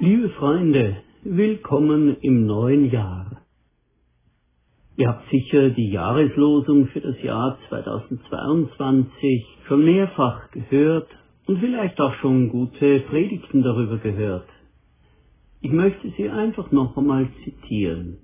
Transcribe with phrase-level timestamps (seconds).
[0.00, 3.42] Liebe Freunde, willkommen im neuen Jahr.
[4.96, 11.08] Ihr habt sicher die Jahreslosung für das Jahr 2022 schon mehrfach gehört
[11.48, 14.48] und vielleicht auch schon gute Predigten darüber gehört.
[15.62, 18.18] Ich möchte sie einfach noch einmal zitieren.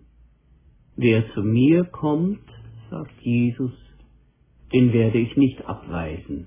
[0.95, 2.47] Wer zu mir kommt,
[2.89, 3.73] sagt Jesus,
[4.73, 6.47] den werde ich nicht abweisen.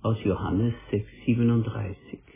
[0.00, 2.29] Aus Johannes 6, 37.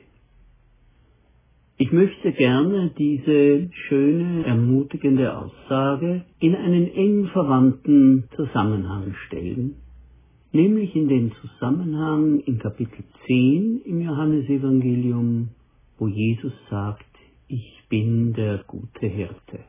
[1.76, 9.74] Ich möchte gerne diese schöne, ermutigende Aussage in einen eng verwandten Zusammenhang stellen,
[10.52, 15.48] nämlich in den Zusammenhang in Kapitel 10 im Johannesevangelium,
[15.98, 17.04] wo Jesus sagt,
[17.48, 19.64] ich bin der gute Hirte.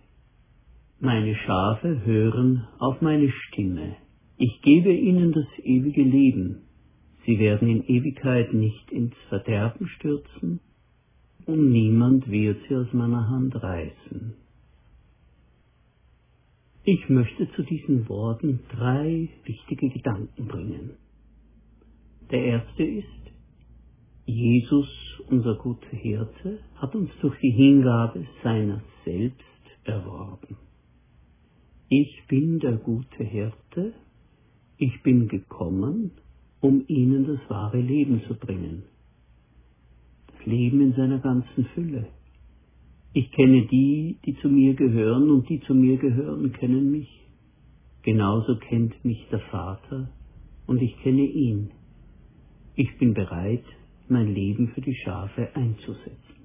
[1.00, 3.96] Meine Schafe hören auf meine Stimme.
[4.38, 6.68] Ich gebe ihnen das ewige Leben.
[7.26, 10.60] Sie werden in Ewigkeit nicht ins Verderben stürzen,
[11.46, 14.34] und niemand wird sie aus meiner Hand reißen.
[16.84, 20.92] Ich möchte zu diesen Worten drei wichtige Gedanken bringen.
[22.32, 23.08] Der erste ist,
[24.26, 24.88] Jesus,
[25.30, 29.44] unser guter Hirte, hat uns durch die Hingabe seiner selbst
[29.84, 30.58] erworben.
[31.90, 33.94] Ich bin der gute Hirte,
[34.78, 36.12] ich bin gekommen,
[36.60, 38.84] um ihnen das wahre Leben zu bringen.
[40.46, 42.08] Leben in seiner ganzen Fülle.
[43.14, 47.10] Ich kenne die, die zu mir gehören, und die zu mir gehören, kennen mich.
[48.04, 50.10] Genauso kennt mich der Vater,
[50.68, 51.72] und ich kenne ihn.
[52.76, 53.64] Ich bin bereit,
[54.10, 56.36] mein Leben für die Schafe einzusetzen.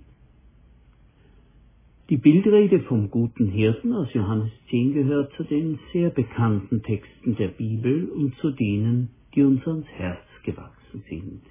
[2.08, 7.48] Die Bildrede vom guten Hirten aus Johannes 10 gehört zu den sehr bekannten Texten der
[7.48, 11.42] Bibel und zu denen, die uns ans Herz gewachsen sind.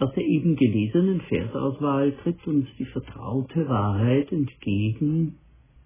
[0.00, 5.38] Aus der eben gelesenen Versauswahl tritt uns die vertraute Wahrheit entgegen,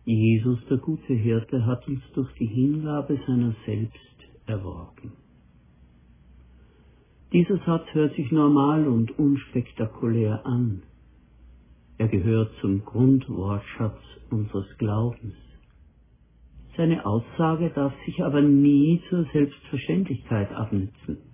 [0.05, 3.97] Jesus, der gute Hirte, hat uns durch die Hingabe seiner selbst
[4.47, 5.12] erworben.
[7.32, 10.82] Dieser Satz hört sich normal und unspektakulär an.
[11.97, 13.99] Er gehört zum Grundwortschatz
[14.31, 15.37] unseres Glaubens.
[16.76, 21.31] Seine Aussage darf sich aber nie zur Selbstverständlichkeit abnützen.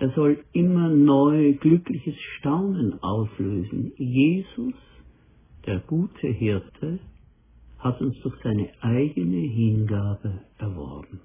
[0.00, 3.92] Er soll immer neu glückliches Staunen auslösen.
[3.96, 4.74] Jesus,
[5.66, 7.00] der gute Hirte,
[7.78, 11.20] hat uns durch seine eigene Hingabe erworben.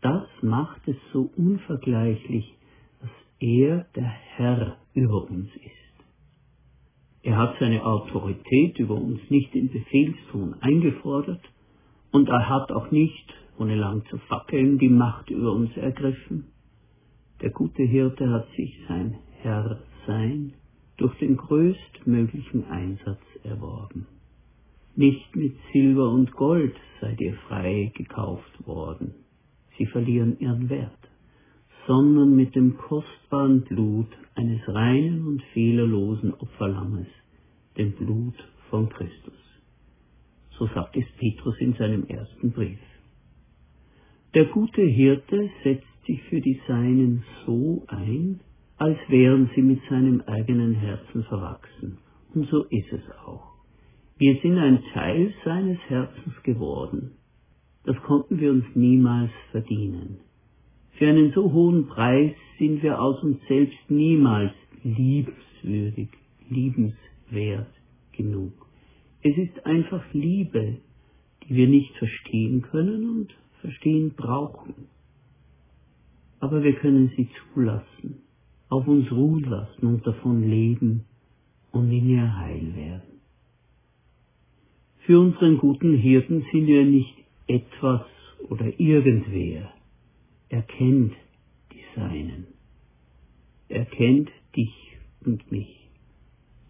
[0.00, 2.54] Das macht es so unvergleichlich,
[3.00, 6.04] dass er der Herr über uns ist.
[7.22, 11.42] Er hat seine Autorität über uns nicht in Befehlston eingefordert
[12.12, 16.46] und er hat auch nicht, ohne lang zu fackeln, die Macht über uns ergriffen.
[17.40, 20.54] Der gute Hirte hat sich sein Herr sein
[20.96, 24.06] durch den größtmöglichen Einsatz erworben.
[24.96, 29.14] Nicht mit Silber und Gold seid ihr frei gekauft worden,
[29.76, 30.98] sie verlieren ihren Wert,
[31.86, 37.06] sondern mit dem kostbaren Blut eines reinen und fehlerlosen Opferlammes,
[37.76, 38.34] dem Blut
[38.70, 39.38] von Christus.
[40.58, 42.80] So sagt es Petrus in seinem ersten Brief.
[44.34, 48.40] Der gute Hirte setzt sich für die Seinen so ein,
[48.78, 51.98] als wären sie mit seinem eigenen Herzen verwachsen.
[52.34, 53.52] Und so ist es auch.
[54.16, 57.12] Wir sind ein Teil seines Herzens geworden.
[57.84, 60.18] Das konnten wir uns niemals verdienen.
[60.92, 64.52] Für einen so hohen Preis sind wir aus uns selbst niemals
[64.82, 66.08] liebenswürdig,
[66.48, 67.72] liebenswert
[68.12, 68.52] genug.
[69.22, 70.78] Es ist einfach Liebe,
[71.44, 74.74] die wir nicht verstehen können und verstehen brauchen.
[76.40, 78.22] Aber wir können sie zulassen,
[78.68, 81.04] auf uns ruhen lassen und davon leben
[81.72, 83.20] und in ihr heil werden.
[85.00, 87.14] Für unseren guten Hirten sind wir nicht
[87.46, 88.02] etwas
[88.48, 89.72] oder irgendwer.
[90.48, 91.14] Er kennt
[91.72, 92.46] die Seinen.
[93.68, 95.88] Er kennt dich und mich.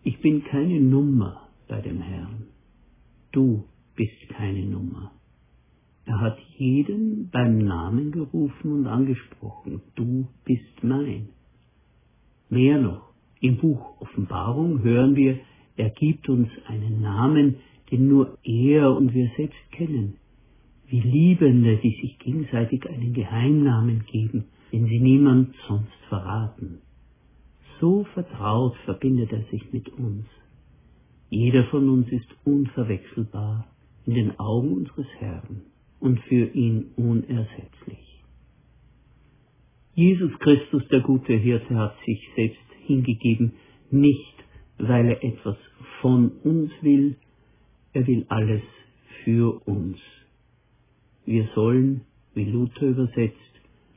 [0.04, 2.46] Ich bin keine Nummer bei dem Herrn.
[3.32, 5.12] Du bist keine Nummer.
[6.08, 9.82] Er hat jeden beim Namen gerufen und angesprochen.
[9.94, 11.28] Du bist mein.
[12.48, 13.12] Mehr noch,
[13.42, 15.38] im Buch Offenbarung hören wir,
[15.76, 17.56] er gibt uns einen Namen,
[17.90, 20.14] den nur er und wir selbst kennen.
[20.86, 26.78] Wie Liebende, die sich gegenseitig einen Geheimnamen geben, den sie niemand sonst verraten.
[27.80, 30.24] So vertraut verbindet er sich mit uns.
[31.28, 33.66] Jeder von uns ist unverwechselbar
[34.06, 35.64] in den Augen unseres Herrn
[36.00, 38.22] und für ihn unersetzlich.
[39.94, 43.54] Jesus Christus, der gute Hirte, hat sich selbst hingegeben,
[43.90, 44.34] nicht
[44.78, 45.56] weil er etwas
[46.00, 47.16] von uns will,
[47.92, 48.62] er will alles
[49.24, 49.98] für uns.
[51.24, 52.02] Wir sollen,
[52.34, 53.36] wie Luther übersetzt,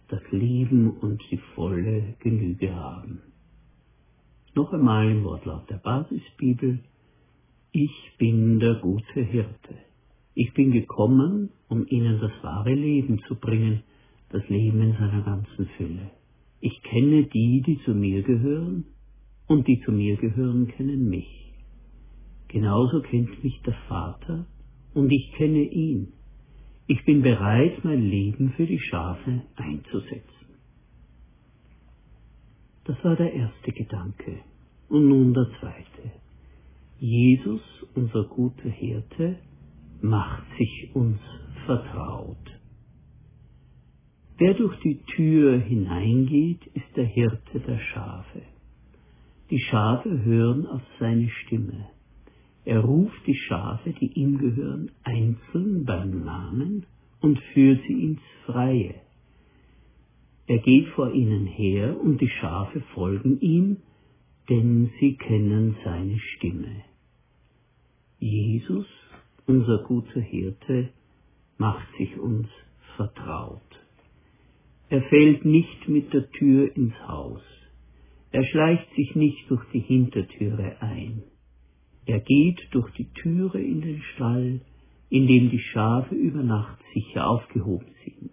[0.08, 3.22] das Leben und die volle Genüge haben.
[4.54, 6.80] Noch einmal im Wortlaut der Basisbibel.
[7.72, 9.76] Ich bin der gute Hirte.
[10.34, 13.84] Ich bin gekommen, um ihnen das wahre Leben zu bringen,
[14.30, 16.12] das Leben in seiner ganzen Fülle.
[16.60, 18.84] Ich kenne die, die zu mir gehören,
[19.48, 21.54] und die zu mir gehören, kennen mich.
[22.50, 24.46] Genauso kennt mich der Vater,
[24.94, 26.12] und ich kenne ihn.
[26.88, 30.58] Ich bin bereit, mein Leben für die Schafe einzusetzen.
[32.84, 34.40] Das war der erste Gedanke.
[34.90, 36.12] Und nun der zweite.
[37.00, 37.62] Jesus,
[37.96, 39.38] unser guter Hirte,
[40.02, 41.20] macht sich uns
[41.66, 42.38] vertraut.
[44.38, 48.42] Wer durch die Tür hineingeht, ist der Hirte der Schafe.
[49.50, 51.88] Die Schafe hören auf seine Stimme.
[52.66, 56.86] Er ruft die Schafe, die ihm gehören, einzeln beim Namen
[57.20, 58.96] und führt sie ins Freie.
[60.48, 63.78] Er geht vor ihnen her und die Schafe folgen ihm,
[64.50, 66.84] denn sie kennen seine Stimme.
[68.20, 68.88] Jesus
[69.48, 70.90] unser guter Hirte,
[71.62, 72.48] macht sich uns
[72.96, 73.72] vertraut.
[74.90, 77.44] Er fällt nicht mit der Tür ins Haus.
[78.32, 81.22] Er schleicht sich nicht durch die Hintertüre ein.
[82.08, 84.62] Er geht durch die Türe in den Stall,
[85.10, 88.32] in dem die Schafe über Nacht sicher aufgehoben sind.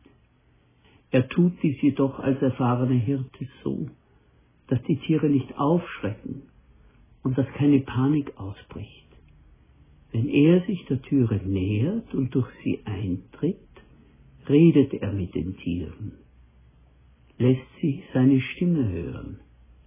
[1.10, 3.90] Er tut dies jedoch als erfahrener Hirte so,
[4.68, 6.44] dass die Tiere nicht aufschrecken
[7.22, 9.07] und dass keine Panik ausbricht.
[10.12, 13.56] Wenn er sich der Türe nähert und durch sie eintritt,
[14.48, 16.12] redet er mit den Tieren,
[17.38, 19.40] lässt sie seine Stimme hören.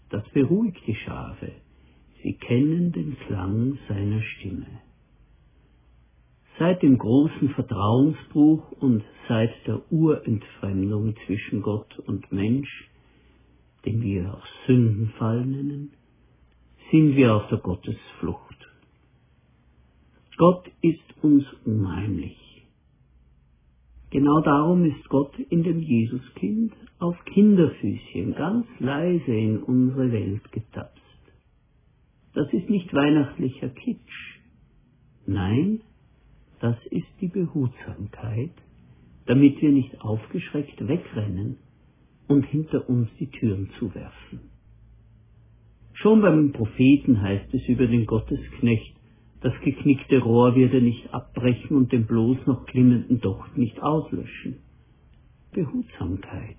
[0.10, 1.52] Das beruhigt die Schafe.
[2.22, 4.68] Sie kennen den Klang seiner Stimme.
[6.60, 12.90] Seit dem großen Vertrauensbruch und seit der Urentfremdung zwischen Gott und Mensch,
[13.86, 15.94] den wir auch Sündenfall nennen,
[16.92, 18.51] sind wir auf der Gottesflucht.
[20.42, 22.36] Gott ist uns unheimlich.
[24.10, 31.22] Genau darum ist Gott in dem Jesuskind auf Kinderfüßchen ganz leise in unsere Welt getapst.
[32.34, 34.40] Das ist nicht weihnachtlicher Kitsch.
[35.28, 35.82] Nein,
[36.60, 38.56] das ist die Behutsamkeit,
[39.28, 41.58] damit wir nicht aufgeschreckt wegrennen
[42.28, 44.40] und hinter uns die Türen zuwerfen.
[45.94, 48.96] Schon beim Propheten heißt es über den Gottesknecht,
[49.42, 54.58] das geknickte Rohr wird er nicht abbrechen und den bloß noch glimmenden Docht nicht auslöschen.
[55.52, 56.58] Behutsamkeit.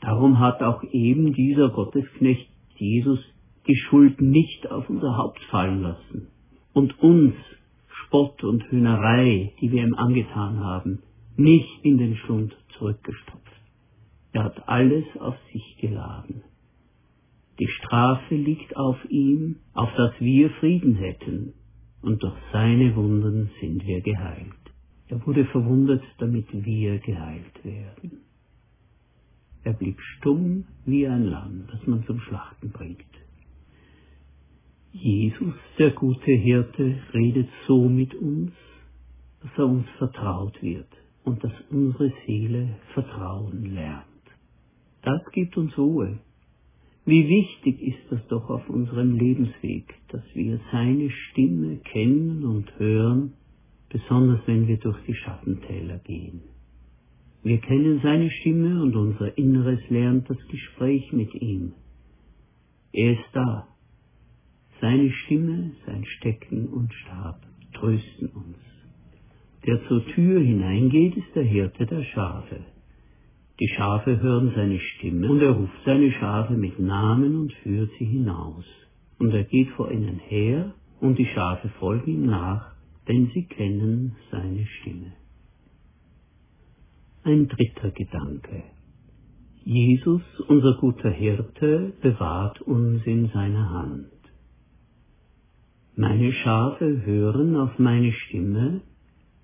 [0.00, 3.18] Darum hat auch eben dieser Gottesknecht Jesus
[3.66, 6.28] die Schuld nicht auf unser Haupt fallen lassen
[6.72, 7.34] und uns
[7.88, 11.02] Spott und Hühnerei, die wir ihm angetan haben,
[11.36, 13.40] nicht in den Schlund zurückgestopft.
[14.32, 16.42] Er hat alles auf sich geladen.
[17.58, 21.54] Die Strafe liegt auf ihm, auf dass wir Frieden hätten,
[22.04, 24.52] und durch seine Wunden sind wir geheilt.
[25.08, 28.22] Er wurde verwundet, damit wir geheilt werden.
[29.62, 33.04] Er blieb stumm wie ein Lamm, das man zum Schlachten bringt.
[34.92, 38.52] Jesus, der gute Hirte, redet so mit uns,
[39.42, 40.88] dass er uns vertraut wird
[41.24, 44.04] und dass unsere Seele Vertrauen lernt.
[45.02, 46.18] Das gibt uns Ruhe.
[47.06, 53.34] Wie wichtig ist das doch auf unserem Lebensweg, dass wir seine Stimme kennen und hören,
[53.90, 56.40] besonders wenn wir durch die Schattentäler gehen.
[57.42, 61.74] Wir kennen seine Stimme und unser Inneres lernt das Gespräch mit ihm.
[62.92, 63.68] Er ist da,
[64.80, 67.40] seine Stimme, sein Stecken und Stab
[67.74, 68.56] trösten uns.
[69.66, 72.60] Der zur Tür hineingeht, ist der Hirte der Schafe.
[73.60, 78.04] Die Schafe hören seine Stimme und er ruft seine Schafe mit Namen und führt sie
[78.04, 78.64] hinaus.
[79.18, 82.74] Und er geht vor ihnen her und die Schafe folgen ihm nach,
[83.06, 85.12] denn sie kennen seine Stimme.
[87.22, 88.64] Ein dritter Gedanke.
[89.62, 94.10] Jesus, unser guter Hirte, bewahrt uns in seiner Hand.
[95.96, 98.80] Meine Schafe hören auf meine Stimme,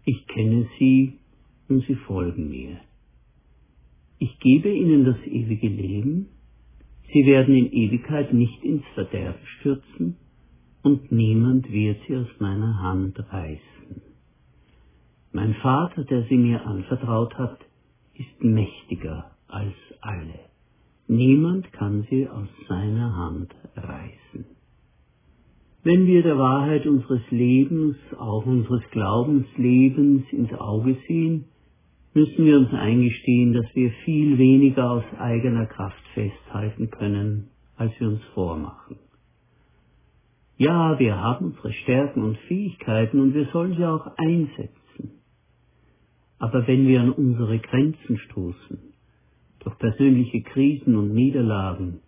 [0.05, 1.21] ich kenne sie
[1.69, 2.81] und sie folgen mir.
[4.23, 6.29] Ich gebe ihnen das ewige Leben,
[7.11, 10.17] sie werden in Ewigkeit nicht ins Verderben stürzen
[10.83, 14.03] und niemand wird sie aus meiner Hand reißen.
[15.33, 17.61] Mein Vater, der sie mir anvertraut hat,
[18.13, 19.73] ist mächtiger als
[20.03, 20.39] alle.
[21.09, 24.45] Niemand kann sie aus seiner Hand reißen.
[25.83, 31.47] Wenn wir der Wahrheit unseres Lebens, auch unseres Glaubenslebens ins Auge sehen,
[32.15, 38.09] müssen wir uns eingestehen, dass wir viel weniger aus eigener Kraft festhalten können, als wir
[38.09, 38.97] uns vormachen.
[40.57, 45.21] Ja, wir haben unsere Stärken und Fähigkeiten und wir sollen sie auch einsetzen.
[46.39, 48.79] Aber wenn wir an unsere Grenzen stoßen,
[49.61, 52.01] durch persönliche Krisen und Niederlagen,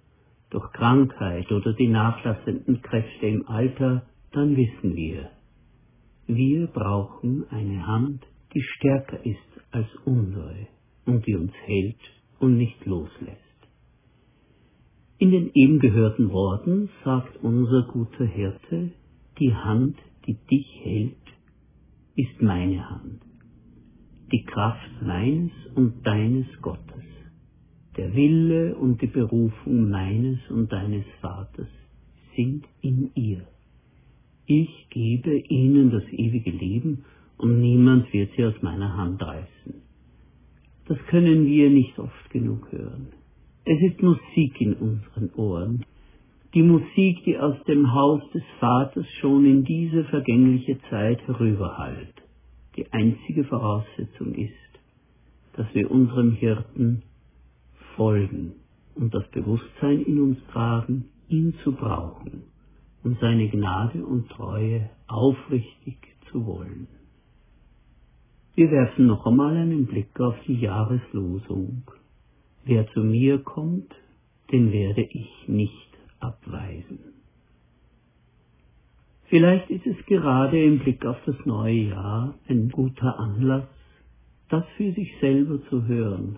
[0.51, 5.31] durch Krankheit oder die nachlassenden Kräfte im Alter, dann wissen wir,
[6.27, 8.23] wir brauchen eine Hand,
[8.55, 9.39] die stärker ist
[9.71, 10.69] als unsere
[11.07, 12.01] und die uns hält
[12.39, 13.39] und nicht loslässt.
[15.19, 18.93] In den eben gehörten Worten sagt unser guter Hirte,
[19.39, 21.17] die Hand, die dich hält,
[22.17, 23.23] ist meine Hand,
[24.33, 27.03] die Kraft meines und deines Gottes
[27.97, 31.69] der Wille und die Berufung meines und deines Vaters
[32.35, 33.47] sind in ihr.
[34.47, 37.05] Ich gebe ihnen das ewige Leben
[37.43, 39.83] und niemand wird sie aus meiner Hand reißen.
[40.87, 43.09] Das können wir nicht oft genug hören.
[43.65, 45.85] Es ist Musik in unseren Ohren,
[46.55, 52.15] die Musik, die aus dem Haus des Vaters schon in diese vergängliche Zeit herüberhallt.
[52.77, 54.53] Die einzige Voraussetzung ist,
[55.55, 57.03] dass wir unserem Hirten
[57.97, 58.53] folgen
[58.95, 62.45] und das Bewusstsein in uns tragen, ihn zu brauchen
[63.03, 65.99] und seine Gnade und Treue aufrichtig
[66.31, 66.87] zu wollen.
[68.55, 71.85] Wir werfen noch einmal einen Blick auf die Jahreslosung.
[72.65, 73.95] Wer zu mir kommt,
[74.53, 75.89] den werde ich nicht
[76.21, 76.99] abweisen.
[79.25, 83.67] Vielleicht ist es gerade im Blick auf das neue Jahr ein guter Anlass,
[84.51, 86.37] das für sich selber zu hören,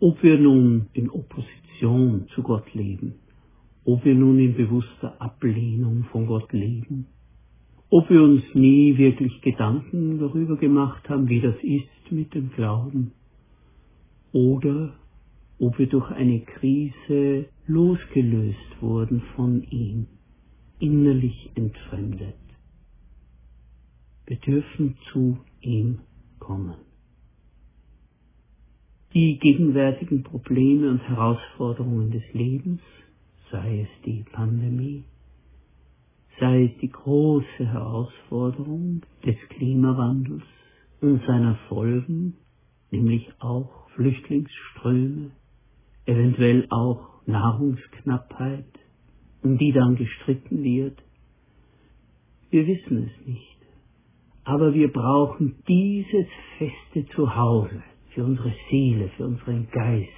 [0.00, 3.14] ob wir nun in Opposition zu Gott leben,
[3.84, 7.06] ob wir nun in bewusster Ablehnung von Gott leben,
[7.90, 13.12] ob wir uns nie wirklich Gedanken darüber gemacht haben, wie das ist mit dem Glauben,
[14.32, 14.94] oder
[15.58, 20.06] ob wir durch eine Krise losgelöst wurden von ihm,
[20.80, 22.34] innerlich entfremdet.
[24.26, 26.00] Wir dürfen zu ihm
[26.38, 26.74] kommen.
[29.14, 32.80] Die gegenwärtigen Probleme und Herausforderungen des Lebens,
[33.52, 35.04] sei es die Pandemie,
[36.40, 40.42] sei es die große Herausforderung des Klimawandels
[41.00, 42.34] und seiner Folgen,
[42.90, 45.30] nämlich auch Flüchtlingsströme,
[46.06, 48.66] eventuell auch Nahrungsknappheit,
[49.42, 51.02] um die dann gestritten wird.
[52.50, 53.58] Wir wissen es nicht,
[54.44, 56.26] aber wir brauchen dieses
[56.58, 60.08] feste Zuhause für unsere Seele, für unseren Geist,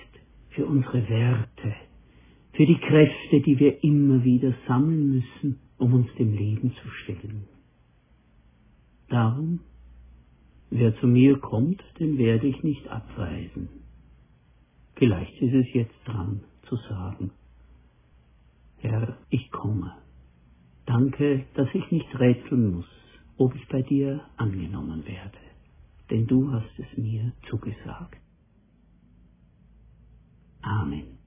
[0.50, 1.74] für unsere Werte.
[2.56, 7.48] für die Kräfte, die wir immer wieder sammeln müssen, um uns dem Leben zu stellen.
[9.08, 9.60] Darum,
[10.70, 13.68] wer zu mir kommt, den werde ich nicht abweisen.
[14.96, 17.30] Vielleicht ist es jetzt dran zu sagen,
[18.78, 19.92] Herr, ich komme.
[20.86, 22.88] Danke, dass ich nicht rätseln muss,
[23.36, 25.38] ob ich bei dir angenommen werde,
[26.10, 28.20] denn du hast es mir zugesagt.
[30.62, 31.18] Amen.